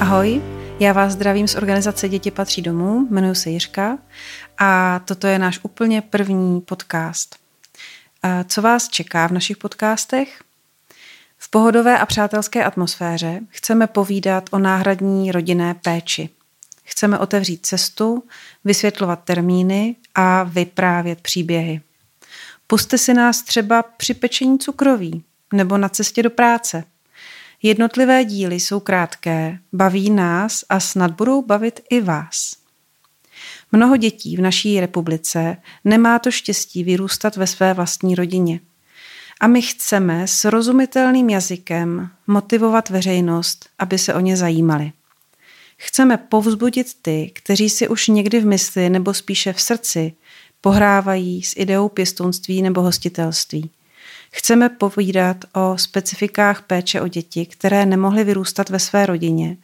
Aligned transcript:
Ahoj, 0.00 0.42
já 0.80 0.92
vás 0.92 1.12
zdravím 1.12 1.48
z 1.48 1.54
organizace 1.54 2.08
Děti 2.08 2.30
patří 2.30 2.62
domů, 2.62 3.06
jmenuji 3.10 3.34
se 3.34 3.50
Jiřka 3.50 3.98
a 4.58 5.00
toto 5.04 5.26
je 5.26 5.38
náš 5.38 5.60
úplně 5.62 6.02
první 6.02 6.60
podcast. 6.60 7.36
Co 8.48 8.62
vás 8.62 8.88
čeká 8.88 9.26
v 9.26 9.32
našich 9.32 9.56
podcastech? 9.56 10.42
V 11.38 11.50
pohodové 11.50 11.98
a 11.98 12.06
přátelské 12.06 12.64
atmosféře 12.64 13.40
chceme 13.48 13.86
povídat 13.86 14.48
o 14.52 14.58
náhradní 14.58 15.32
rodinné 15.32 15.74
péči. 15.74 16.28
Chceme 16.84 17.18
otevřít 17.18 17.66
cestu, 17.66 18.24
vysvětlovat 18.64 19.24
termíny 19.24 19.96
a 20.14 20.42
vyprávět 20.42 21.20
příběhy. 21.20 21.80
Puste 22.66 22.98
si 22.98 23.14
nás 23.14 23.42
třeba 23.42 23.82
při 23.82 24.14
pečení 24.14 24.58
cukroví 24.58 25.24
nebo 25.52 25.78
na 25.78 25.88
cestě 25.88 26.22
do 26.22 26.30
práce– 26.30 26.84
Jednotlivé 27.62 28.24
díly 28.24 28.60
jsou 28.60 28.80
krátké, 28.80 29.58
baví 29.72 30.10
nás 30.10 30.64
a 30.68 30.80
snad 30.80 31.10
budou 31.10 31.42
bavit 31.42 31.80
i 31.90 32.00
vás. 32.00 32.56
Mnoho 33.72 33.96
dětí 33.96 34.36
v 34.36 34.40
naší 34.40 34.80
republice 34.80 35.56
nemá 35.84 36.18
to 36.18 36.30
štěstí 36.30 36.84
vyrůstat 36.84 37.36
ve 37.36 37.46
své 37.46 37.74
vlastní 37.74 38.14
rodině. 38.14 38.60
A 39.40 39.46
my 39.46 39.62
chceme 39.62 40.28
s 40.28 40.44
rozumitelným 40.44 41.30
jazykem 41.30 42.10
motivovat 42.26 42.90
veřejnost, 42.90 43.68
aby 43.78 43.98
se 43.98 44.14
o 44.14 44.20
ně 44.20 44.36
zajímali. 44.36 44.92
Chceme 45.76 46.16
povzbudit 46.16 46.86
ty, 47.02 47.30
kteří 47.34 47.70
si 47.70 47.88
už 47.88 48.08
někdy 48.08 48.40
v 48.40 48.46
mysli 48.46 48.90
nebo 48.90 49.14
spíše 49.14 49.52
v 49.52 49.60
srdci 49.60 50.12
pohrávají 50.60 51.42
s 51.42 51.54
ideou 51.56 51.88
pěstounství 51.88 52.62
nebo 52.62 52.82
hostitelství. 52.82 53.70
Chceme 54.30 54.68
povídat 54.68 55.36
o 55.52 55.78
specifikách 55.78 56.62
péče 56.62 57.00
o 57.00 57.08
děti, 57.08 57.46
které 57.46 57.86
nemohly 57.86 58.24
vyrůstat 58.24 58.70
ve 58.70 58.78
své 58.78 59.06
rodině 59.06 59.56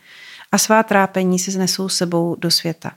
a 0.52 0.58
svá 0.58 0.82
trápení 0.82 1.38
si 1.38 1.50
znesou 1.50 1.88
sebou 1.88 2.36
do 2.38 2.50
světa. 2.50 2.92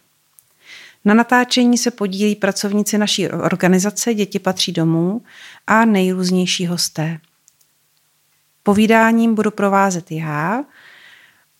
Na 1.06 1.14
natáčení 1.14 1.78
se 1.78 1.92
podílí 1.92 2.36
pracovníci 2.36 2.98
naší 2.98 3.30
organizace 3.30 4.14
Děti 4.14 4.40
patří 4.40 4.72
domů 4.72 5.22
a 5.68 5.86
nejrůznější 5.86 6.68
hosté. 6.68 7.20
Povídáním 8.64 9.36
budu 9.36 9.52
provázet 9.52 10.12
já 10.12 10.64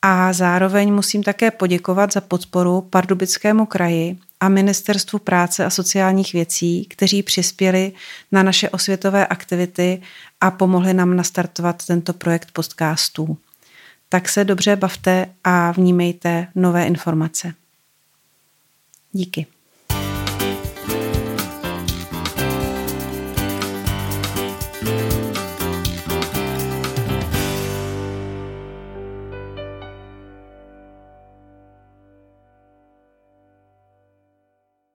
a 0.02 0.34
zároveň 0.34 0.94
musím 0.94 1.24
také 1.24 1.52
poděkovat 1.52 2.14
za 2.14 2.22
podporu 2.22 2.82
Pardubickému 2.82 3.66
kraji 3.66 4.18
a 4.46 4.50
Ministerstvu 4.50 5.20
práce 5.20 5.66
a 5.66 5.70
sociálních 5.70 6.34
věcí, 6.34 6.86
kteří 6.86 7.24
přispěli 7.24 7.94
na 8.32 8.44
naše 8.44 8.70
osvětové 8.70 9.28
aktivity 9.28 10.02
a 10.42 10.52
pomohli 10.52 10.94
nám 10.94 11.16
nastartovat 11.16 11.86
tento 11.86 12.14
projekt 12.14 12.52
podcastů. 12.52 13.38
Tak 14.10 14.30
se 14.30 14.44
dobře 14.44 14.76
bavte 14.76 15.30
a 15.44 15.72
vnímejte 15.72 16.48
nové 16.56 16.86
informace. 16.86 17.54
Díky. 19.12 19.46